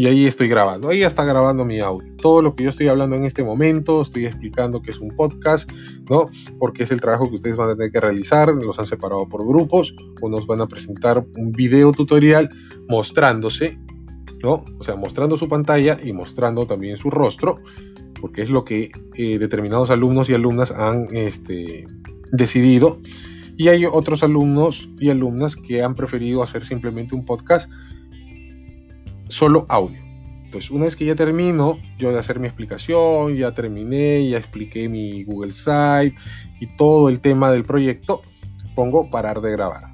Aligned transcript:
y 0.00 0.06
ahí 0.06 0.24
estoy 0.24 0.48
grabando. 0.48 0.88
Ahí 0.88 1.02
está 1.02 1.26
grabando 1.26 1.66
mi 1.66 1.78
audio. 1.78 2.10
Todo 2.22 2.40
lo 2.40 2.54
que 2.54 2.64
yo 2.64 2.70
estoy 2.70 2.88
hablando 2.88 3.16
en 3.16 3.24
este 3.24 3.44
momento, 3.44 4.00
estoy 4.00 4.24
explicando 4.24 4.80
que 4.80 4.92
es 4.92 4.98
un 4.98 5.10
podcast, 5.10 5.70
¿no? 6.08 6.24
Porque 6.58 6.84
es 6.84 6.90
el 6.90 7.02
trabajo 7.02 7.28
que 7.28 7.34
ustedes 7.34 7.58
van 7.58 7.68
a 7.68 7.76
tener 7.76 7.92
que 7.92 8.00
realizar. 8.00 8.48
Los 8.48 8.78
han 8.78 8.86
separado 8.86 9.28
por 9.28 9.46
grupos 9.46 9.94
o 10.22 10.30
nos 10.30 10.46
van 10.46 10.62
a 10.62 10.66
presentar 10.66 11.22
un 11.36 11.52
video 11.52 11.92
tutorial 11.92 12.48
mostrándose, 12.88 13.78
¿no? 14.42 14.64
O 14.78 14.84
sea, 14.84 14.96
mostrando 14.96 15.36
su 15.36 15.50
pantalla 15.50 15.98
y 16.02 16.14
mostrando 16.14 16.64
también 16.64 16.96
su 16.96 17.10
rostro, 17.10 17.56
porque 18.22 18.40
es 18.40 18.48
lo 18.48 18.64
que 18.64 18.90
eh, 19.18 19.38
determinados 19.38 19.90
alumnos 19.90 20.30
y 20.30 20.32
alumnas 20.32 20.70
han 20.70 21.14
este, 21.14 21.84
decidido. 22.32 23.02
Y 23.58 23.68
hay 23.68 23.84
otros 23.84 24.22
alumnos 24.22 24.88
y 24.98 25.10
alumnas 25.10 25.56
que 25.56 25.82
han 25.82 25.94
preferido 25.94 26.42
hacer 26.42 26.64
simplemente 26.64 27.14
un 27.14 27.26
podcast 27.26 27.70
solo 29.30 29.66
audio. 29.68 30.00
Entonces, 30.44 30.70
una 30.70 30.86
vez 30.86 30.96
que 30.96 31.04
ya 31.04 31.14
termino 31.14 31.78
yo 31.96 32.12
de 32.12 32.18
hacer 32.18 32.40
mi 32.40 32.46
explicación, 32.46 33.36
ya 33.36 33.54
terminé, 33.54 34.28
ya 34.28 34.36
expliqué 34.36 34.88
mi 34.88 35.22
Google 35.24 35.52
Site 35.52 36.14
y 36.60 36.66
todo 36.76 37.08
el 37.08 37.20
tema 37.20 37.52
del 37.52 37.64
proyecto, 37.64 38.22
pongo 38.74 39.08
parar 39.10 39.40
de 39.40 39.52
grabar. 39.52 39.89